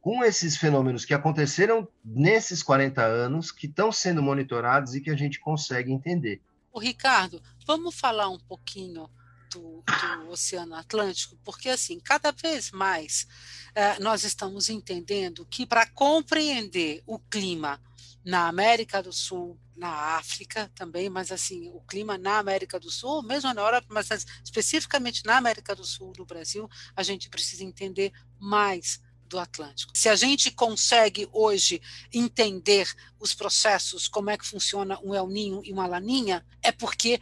[0.00, 5.16] com esses fenômenos que aconteceram nesses 40 anos, que estão sendo monitorados e que a
[5.16, 6.40] gente consegue entender.
[6.72, 9.08] O Ricardo, vamos falar um pouquinho
[9.52, 13.26] do, do Oceano Atlântico, porque assim, cada vez mais
[13.74, 17.80] eh, nós estamos entendendo que para compreender o clima
[18.26, 23.22] na América do Sul, na África também, mas assim, o clima na América do Sul,
[23.22, 24.08] mesmo na Europa, mas
[24.42, 29.92] especificamente na América do Sul, do Brasil, a gente precisa entender mais do Atlântico.
[29.94, 31.80] Se a gente consegue hoje
[32.12, 37.20] entender os processos, como é que funciona um El Ninho e uma Laninha, é porque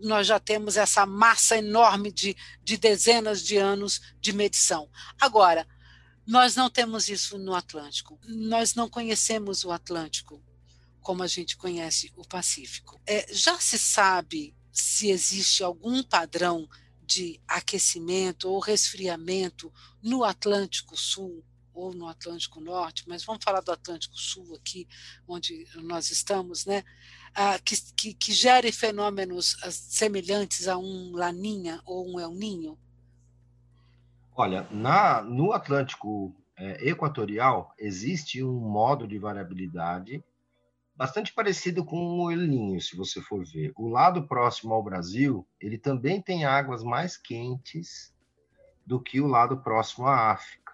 [0.00, 4.88] nós já temos essa massa enorme de, de dezenas de anos de medição.
[5.20, 5.66] Agora,
[6.26, 8.18] nós não temos isso no Atlântico.
[8.26, 10.42] Nós não conhecemos o Atlântico
[11.00, 13.00] como a gente conhece o Pacífico.
[13.06, 16.68] É, já se sabe se existe algum padrão
[17.02, 23.72] de aquecimento ou resfriamento no Atlântico Sul ou no Atlântico Norte, mas vamos falar do
[23.72, 24.86] Atlântico Sul aqui,
[25.26, 26.84] onde nós estamos, né?
[27.34, 32.78] Ah, que, que, que gere fenômenos ah, semelhantes a um Laninha ou um El Ninho?
[34.40, 40.24] Olha, na, no Atlântico é, Equatorial existe um modo de variabilidade
[40.96, 43.70] bastante parecido com o El Ninho, se você for ver.
[43.76, 48.14] O lado próximo ao Brasil, ele também tem águas mais quentes
[48.86, 50.72] do que o lado próximo à África.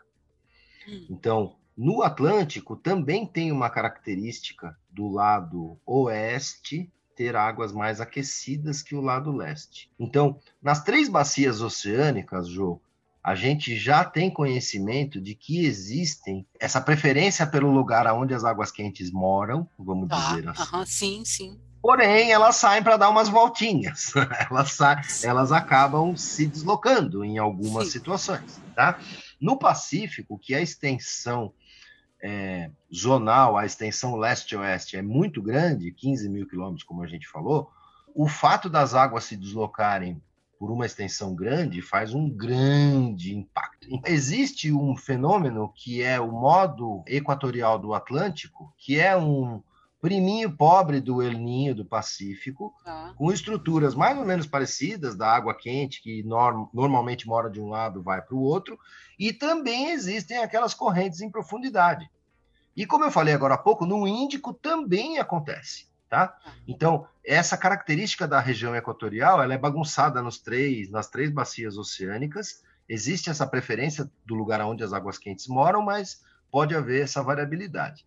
[0.89, 1.07] Hum.
[1.11, 8.95] Então, no Atlântico também tem uma característica do lado oeste ter águas mais aquecidas que
[8.95, 9.91] o lado leste.
[9.99, 12.81] Então, nas três bacias oceânicas, Jô,
[13.27, 18.71] a gente já tem conhecimento de que existem essa preferência pelo lugar onde as águas
[18.71, 20.63] quentes moram, vamos tá, dizer assim.
[20.63, 21.61] Uh -huh, sim, sim.
[21.83, 24.13] Porém, elas saem para dar umas voltinhas.
[24.49, 27.95] elas, saem, elas acabam se deslocando em algumas sim.
[27.95, 28.61] situações.
[28.77, 28.97] Tá?
[29.41, 31.53] No Pacífico, que a extensão
[32.23, 37.73] é, zonal, a extensão leste-oeste é muito grande, 15 mil quilômetros, como a gente falou,
[38.15, 40.23] o fato das águas se deslocarem
[40.59, 43.89] por uma extensão grande faz um grande impacto.
[44.07, 49.63] Existe um fenômeno que é o modo equatorial do Atlântico, que é um
[50.01, 53.13] priminho pobre do El Ninho do Pacífico, ah.
[53.17, 57.69] com estruturas mais ou menos parecidas da água quente, que norm normalmente mora de um
[57.69, 58.79] lado vai para o outro,
[59.19, 62.09] e também existem aquelas correntes em profundidade.
[62.77, 65.89] E como eu falei agora há pouco, no Índico também acontece.
[66.09, 66.29] Tá?
[66.29, 66.39] tá?
[66.67, 72.63] Então, essa característica da região equatorial, ela é bagunçada nos três, nas três bacias oceânicas.
[72.89, 78.07] Existe essa preferência do lugar onde as águas quentes moram, mas pode haver essa variabilidade.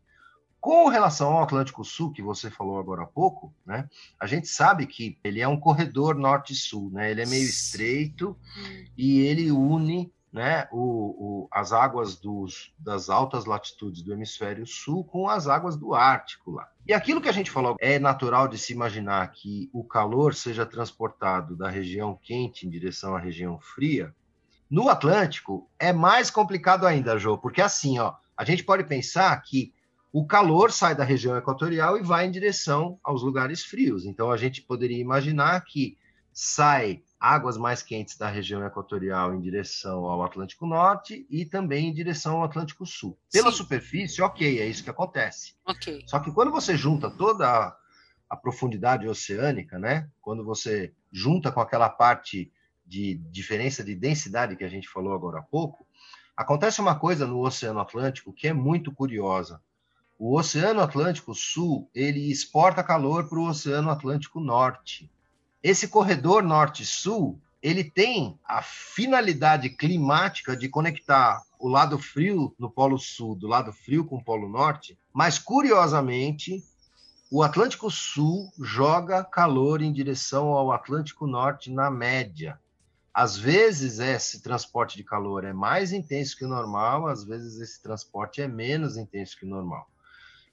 [0.59, 4.85] Com relação ao Atlântico Sul, que você falou agora há pouco, né, a gente sabe
[4.85, 8.85] que ele é um corredor norte-sul, né, ele é meio estreito hum.
[8.97, 10.79] e ele une né, o,
[11.43, 16.51] o, as águas dos, das altas latitudes do hemisfério sul com as águas do Ártico
[16.51, 16.69] lá.
[16.87, 20.65] E aquilo que a gente falou, é natural de se imaginar que o calor seja
[20.65, 24.13] transportado da região quente em direção à região fria.
[24.69, 29.73] No Atlântico é mais complicado ainda, Jô, porque assim, ó, a gente pode pensar que
[30.11, 34.05] o calor sai da região equatorial e vai em direção aos lugares frios.
[34.05, 35.97] Então a gente poderia imaginar que
[36.31, 41.93] sai águas mais quentes da região equatorial em direção ao Atlântico Norte e também em
[41.93, 43.17] direção ao Atlântico Sul.
[43.31, 43.57] Pela Sim.
[43.57, 45.55] superfície, ok, é isso que acontece.
[45.65, 46.03] Okay.
[46.07, 47.75] Só que quando você junta toda a,
[48.29, 50.09] a, profundidade oceânica, né?
[50.21, 52.51] Quando você junta com aquela parte
[52.85, 55.85] de diferença de densidade que a gente falou agora há pouco,
[56.37, 59.61] acontece uma coisa no Oceano Atlântico que é muito curiosa.
[60.17, 65.11] O Oceano Atlântico Sul ele exporta calor para o Oceano Atlântico Norte.
[65.61, 72.97] Esse corredor norte-sul, ele tem a finalidade climática de conectar o lado frio no Polo
[72.97, 76.63] Sul do lado frio com o Polo Norte, mas curiosamente,
[77.29, 82.57] o Atlântico Sul joga calor em direção ao Atlântico Norte na média.
[83.13, 87.83] Às vezes esse transporte de calor é mais intenso que o normal, às vezes esse
[87.83, 89.89] transporte é menos intenso que o normal.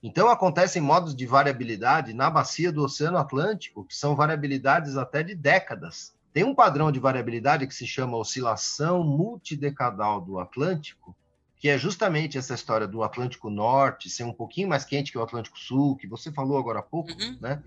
[0.07, 5.35] Então, acontecem modos de variabilidade na bacia do Oceano Atlântico, que são variabilidades até de
[5.35, 6.15] décadas.
[6.33, 11.13] Tem um padrão de variabilidade que se chama oscilação multidecadal do Atlântico,
[11.57, 15.23] que é justamente essa história do Atlântico Norte ser um pouquinho mais quente que o
[15.25, 17.39] Atlântico Sul, que você falou agora há pouco, uhum.
[17.41, 17.61] né?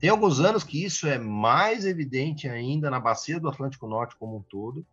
[0.00, 4.38] Tem alguns anos que isso é mais evidente ainda na bacia do Atlântico Norte como
[4.38, 4.84] um todo.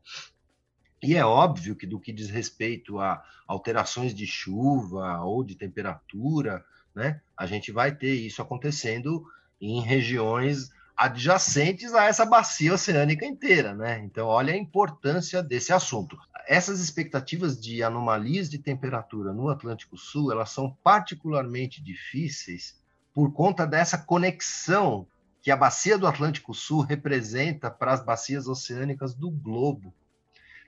[1.02, 6.64] E é óbvio que, do que diz respeito a alterações de chuva ou de temperatura,
[6.96, 9.26] né, a gente vai ter isso acontecendo
[9.60, 14.00] em regiões adjacentes a essa bacia oceânica inteira, né?
[14.04, 16.18] Então, olha a importância desse assunto.
[16.48, 22.80] Essas expectativas de anomalias de temperatura no Atlântico Sul, elas são particularmente difíceis
[23.14, 25.08] por conta dessa conexão
[25.42, 29.94] que a bacia do Atlântico Sul representa para as bacias oceânicas do globo.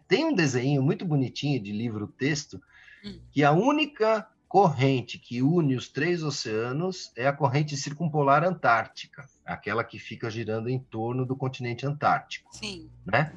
[0.07, 2.61] Tem um desenho muito bonitinho de livro-texto
[3.03, 3.19] hum.
[3.31, 9.84] que a única corrente que une os três oceanos é a corrente circumpolar antártica, aquela
[9.84, 12.56] que fica girando em torno do continente antártico.
[12.56, 12.89] Sim.
[13.06, 13.34] Né?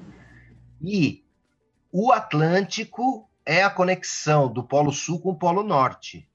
[0.80, 1.24] E
[1.90, 6.30] o Atlântico é a conexão do Polo Sul com o Polo Norte.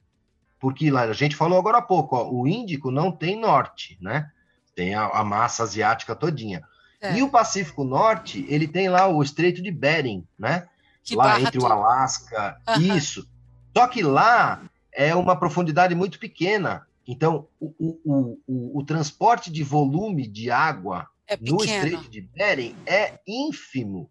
[0.60, 4.30] Porque lá, a gente falou agora há pouco, ó, o Índico não tem norte, né?
[4.76, 6.62] Tem a, a massa asiática todinha.
[7.00, 7.18] É.
[7.18, 10.68] E o Pacífico Norte, ele tem lá o Estreito de Bering, né?
[11.02, 11.70] Que lá entre tudo.
[11.70, 12.82] o Alasca, uhum.
[12.98, 13.26] isso.
[13.74, 14.62] Só que lá
[14.96, 16.88] é uma profundidade muito pequena.
[17.08, 22.76] Então, o, o, o, o transporte de volume de água é no Estreito de Bering
[22.86, 24.10] é ínfimo.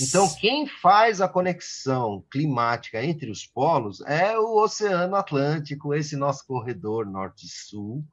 [0.00, 6.46] Então, quem faz a conexão climática entre os polos é o Oceano Atlântico, esse nosso
[6.46, 8.04] corredor norte-sul.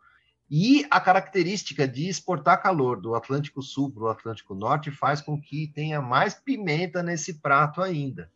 [0.50, 5.40] E a característica de exportar calor do Atlântico Sul para o Atlântico Norte faz com
[5.40, 8.32] que tenha mais pimenta nesse prato ainda.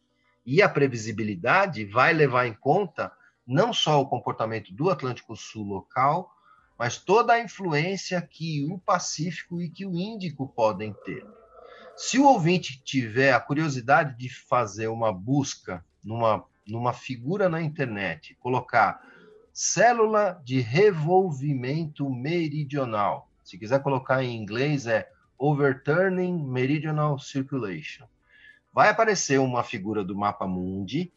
[0.46, 3.12] E a previsibilidade vai levar em conta
[3.46, 6.32] não só o comportamento do Atlântico Sul local,
[6.78, 11.26] mas toda a influência que o Pacífico e que o Índico podem ter.
[11.96, 18.36] Se o ouvinte tiver a curiosidade de fazer uma busca numa, numa figura na internet,
[18.40, 19.02] colocar
[19.54, 28.06] célula de revolvimento meridional, se quiser colocar em inglês é Overturning Meridional Circulation,
[28.74, 31.12] vai aparecer uma figura do mapa mundi,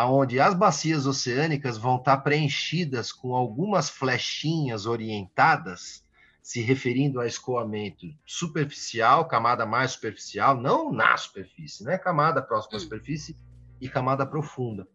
[0.00, 6.02] aonde as bacias oceânicas vão estar preenchidas com algumas flechinhas orientadas
[6.42, 11.98] se referindo a escoamento superficial, camada mais superficial, não na superfície, né?
[11.98, 12.80] Camada próxima à hum.
[12.80, 13.36] superfície
[13.78, 14.88] e camada profunda.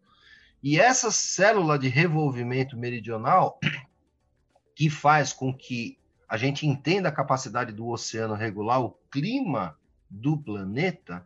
[0.60, 3.60] E essa célula de revolvimento meridional
[4.74, 9.78] que faz com que a gente entenda a capacidade do oceano regular o clima
[10.10, 11.24] do planeta,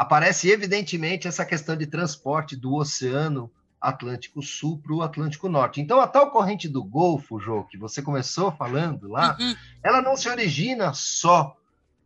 [0.00, 5.78] aparece evidentemente essa questão de transporte do oceano Atlântico Sul para o Atlântico Norte.
[5.78, 9.54] Então, a tal corrente do Golfo, Jô, que você começou falando lá, uhum.
[9.82, 11.54] ela não se origina só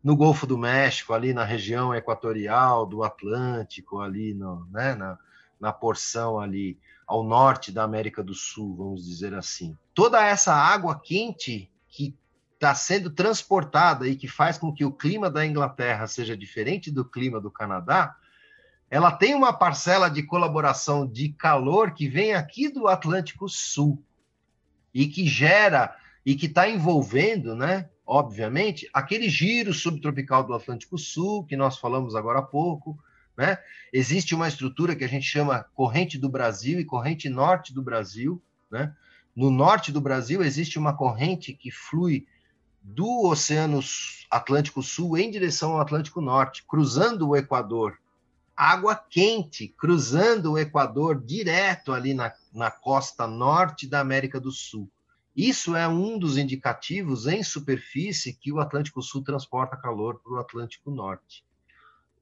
[0.03, 5.17] no Golfo do México, ali na região equatorial do Atlântico, ali no, né, na,
[5.61, 6.77] na porção ali
[7.07, 9.79] ao norte da América do Sul, vamos dizer assim.
[9.95, 12.13] Toda essa água quente que
[12.65, 17.05] está sendo transportada e que faz com que o clima da Inglaterra seja diferente do
[17.05, 18.17] clima do Canadá,
[18.91, 24.03] ela tem uma parcela de colaboração de calor que vem aqui do Atlântico Sul
[24.95, 25.95] e que gera
[26.25, 32.15] e que está envolvendo, né, obviamente, aquele giro subtropical do Atlântico Sul que nós falamos
[32.15, 32.99] agora há pouco,
[33.37, 33.59] né?
[33.93, 38.43] Existe uma estrutura que a gente chama corrente do Brasil e corrente norte do Brasil,
[38.71, 38.95] né?
[39.37, 42.27] No norte do Brasil existe uma corrente que flui
[42.85, 43.81] do Oceano
[44.31, 47.99] Atlântico Sul em direção ao Atlântico Norte, cruzando o Equador
[48.57, 54.89] água quente cruzando o Equador direto ali na, na costa norte da América do Sul.
[55.37, 60.39] Isso é um dos indicativos em superfície que o Atlântico Sul transporta calor para o
[60.39, 61.45] Atlântico Norte.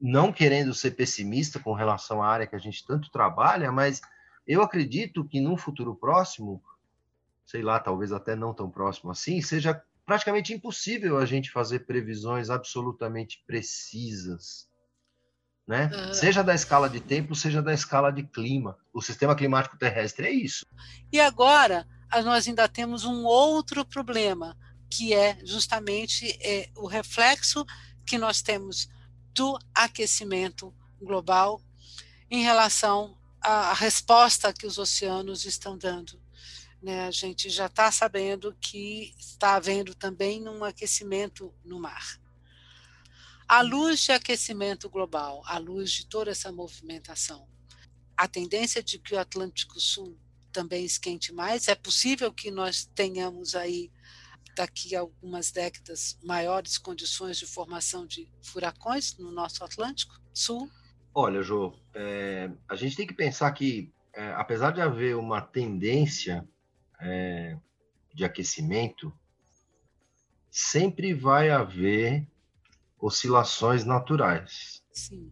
[0.01, 4.01] Não querendo ser pessimista com relação à área que a gente tanto trabalha, mas
[4.47, 6.63] eu acredito que num futuro próximo,
[7.45, 12.51] sei lá, talvez até não tão próximo assim, seja praticamente impossível a gente fazer previsões
[12.51, 14.71] absolutamente precisas
[15.67, 15.91] né?
[15.93, 16.15] Uhum.
[16.15, 18.77] Seja da escala de tempo, seja da escala de clima.
[18.93, 20.67] O sistema climático terrestre é isso.
[21.13, 21.87] E agora
[22.25, 24.57] nós ainda temos um outro problema,
[24.91, 27.65] que é justamente é, o reflexo
[28.07, 28.89] que nós temos
[29.35, 31.61] do aquecimento global
[32.31, 36.21] em relação à resposta que os oceanos estão dando.
[36.83, 37.07] Né?
[37.07, 42.21] A gente já está sabendo que está havendo também um aquecimento no mar.
[43.47, 47.47] À luz de aquecimento global, à luz de toda essa movimentação,
[48.17, 50.19] a tendência de que o Atlântico Sul
[50.53, 53.91] também esquente mais, é possível que nós tenhamos aí
[54.55, 60.71] daqui a algumas décadas maiores condições de formação de furacões no nosso Atlântico Sul?
[61.15, 66.47] Olha, Jô, é, a gente tem que pensar que, é, apesar de haver uma tendência
[67.03, 67.57] é,
[68.15, 69.13] de aquecimento,
[70.51, 72.27] sempre vai haver
[73.01, 74.83] oscilações naturais.
[74.93, 75.31] Sim.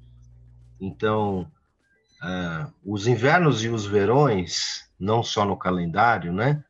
[0.80, 1.50] Então,
[2.22, 6.64] uh, os invernos e os verões, não só no calendário, né?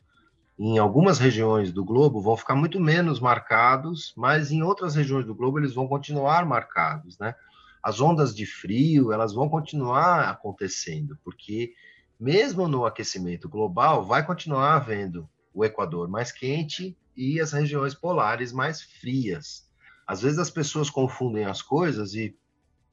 [0.58, 5.34] Em algumas regiões do globo vão ficar muito menos marcados, mas em outras regiões do
[5.34, 7.34] globo eles vão continuar marcados, né?
[7.82, 11.72] As ondas de frio, elas vão continuar acontecendo, porque
[12.20, 18.52] mesmo no aquecimento global, vai continuar havendo o Equador mais quente e as regiões polares
[18.52, 19.66] mais frias.
[20.06, 22.36] Às vezes as pessoas confundem as coisas e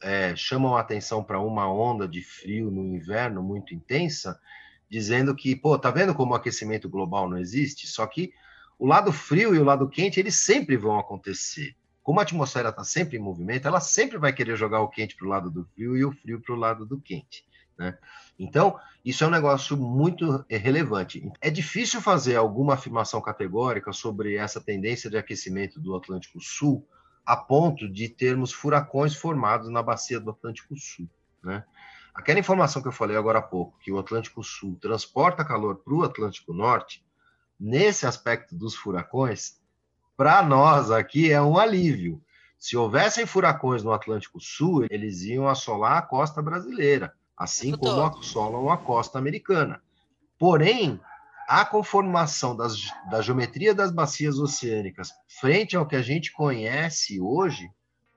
[0.01, 4.39] é, chamam a atenção para uma onda de frio no inverno muito intensa,
[4.89, 7.85] dizendo que, pô, tá vendo como o aquecimento global não existe?
[7.85, 8.31] Só que
[8.79, 11.75] o lado frio e o lado quente, eles sempre vão acontecer.
[12.01, 15.25] Como a atmosfera está sempre em movimento, ela sempre vai querer jogar o quente para
[15.25, 17.43] o lado do frio e o frio para o lado do quente.
[17.77, 17.97] Né?
[18.39, 21.31] Então, isso é um negócio muito relevante.
[21.39, 26.85] É difícil fazer alguma afirmação categórica sobre essa tendência de aquecimento do Atlântico Sul
[27.25, 31.09] a ponto de termos furacões formados na bacia do Atlântico Sul.
[31.43, 31.63] Né?
[32.13, 35.93] Aquela informação que eu falei agora há pouco, que o Atlântico Sul transporta calor para
[35.93, 37.05] o Atlântico Norte,
[37.59, 39.59] nesse aspecto dos furacões,
[40.15, 42.21] para nós aqui é um alívio.
[42.57, 48.01] Se houvessem furacões no Atlântico Sul, eles iam assolar a costa brasileira, assim é como
[48.01, 49.81] assolam a costa americana.
[50.39, 50.99] Porém,
[51.47, 52.75] a conformação das,
[53.09, 57.69] da geometria das bacias oceânicas frente ao que a gente conhece hoje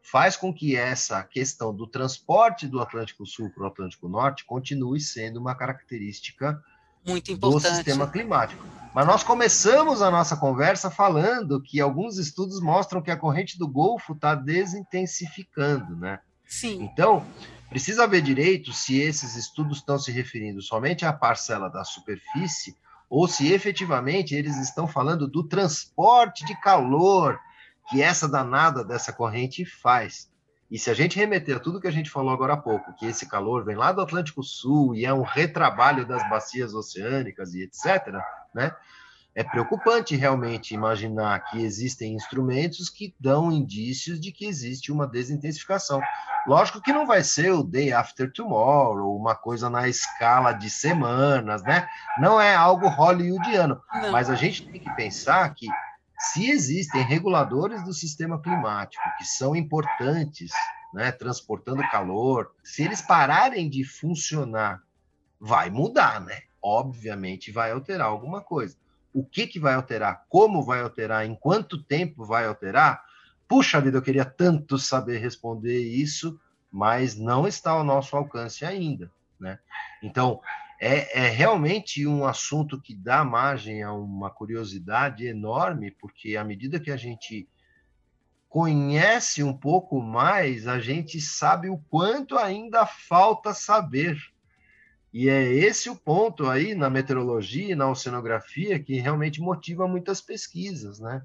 [0.03, 5.01] faz com que essa questão do transporte do Atlântico Sul para o Atlântico Norte continue
[5.01, 6.61] sendo uma característica
[7.07, 7.63] muito importante.
[7.63, 8.63] do sistema climático.
[8.93, 13.69] Mas nós começamos a nossa conversa falando que alguns estudos mostram que a corrente do
[13.69, 16.19] Golfo está desintensificando, né?
[16.45, 16.83] Sim.
[16.83, 17.25] Então,
[17.71, 22.77] precisa ver direito se esses estudos estão se referindo somente à parcela da superfície
[23.09, 27.39] ou se efetivamente eles estão falando do transporte de calor
[27.89, 30.29] que essa danada dessa corrente faz.
[30.69, 33.07] E se a gente remeter a tudo que a gente falou agora há pouco, que
[33.07, 37.63] esse calor vem lá do Atlântico Sul e é um retrabalho das bacias oceânicas e
[37.63, 38.15] etc.,
[38.55, 38.75] né?
[39.35, 46.01] É preocupante realmente imaginar que existem instrumentos que dão indícios de que existe uma desintensificação.
[46.47, 51.63] Lógico que não vai ser o day after tomorrow, uma coisa na escala de semanas,
[51.63, 51.87] né?
[52.19, 54.11] Não é algo hollywoodiano, não.
[54.11, 55.69] mas a gente tem que pensar que
[56.19, 60.51] se existem reguladores do sistema climático que são importantes,
[60.93, 64.83] né, transportando calor, se eles pararem de funcionar,
[65.39, 66.41] vai mudar, né?
[66.61, 68.77] Obviamente vai alterar alguma coisa.
[69.13, 70.25] O que, que vai alterar?
[70.29, 71.27] Como vai alterar?
[71.27, 73.03] Em quanto tempo vai alterar?
[73.49, 76.41] Puxa vida, eu queria tanto saber responder isso,
[76.71, 79.59] mas não está ao nosso alcance ainda, né?
[80.03, 80.41] Então,
[80.81, 86.81] é, é, realmente um assunto que dá margem a uma curiosidade enorme, porque à medida
[86.81, 87.49] que a gente
[88.49, 94.17] conhece um pouco mais, a gente sabe o quanto ainda falta saber.
[95.13, 100.21] E é esse o ponto aí na meteorologia e na oceanografia que realmente motiva muitas
[100.21, 101.23] pesquisas, né?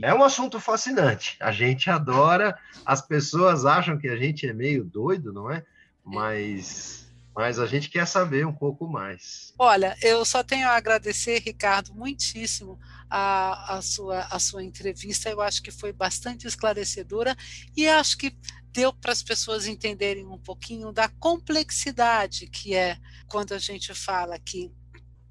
[0.00, 1.36] É um assunto fascinante.
[1.40, 2.56] A gente adora,
[2.86, 5.64] as pessoas acham que a gente é meio doido, não é?
[6.04, 7.09] Mas
[7.40, 9.54] mas a gente quer saber um pouco mais.
[9.58, 12.78] Olha, eu só tenho a agradecer, Ricardo, muitíssimo
[13.08, 15.30] a, a, sua, a sua entrevista.
[15.30, 17.34] Eu acho que foi bastante esclarecedora
[17.74, 18.36] e acho que
[18.70, 24.38] deu para as pessoas entenderem um pouquinho da complexidade que é quando a gente fala
[24.38, 24.70] que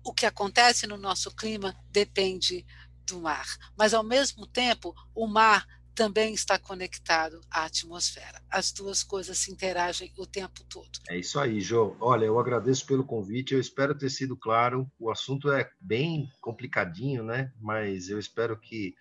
[0.03, 2.65] o que acontece no nosso clima depende
[3.05, 3.45] do mar.
[3.77, 5.63] Mas, ao mesmo tempo, o mar
[5.99, 8.41] também está conectado à atmosfera.
[8.49, 10.89] As duas coisas se interagem o tempo todo.
[11.09, 11.93] É isso aí, Jô.
[11.99, 13.53] Olha, eu agradeço pelo convite.
[13.53, 14.89] Eu espero ter sido claro.
[14.97, 17.51] O assunto é bem complicadinho, né?
[17.59, 18.95] Mas eu espero que